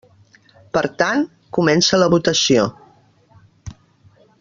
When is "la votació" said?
2.01-2.67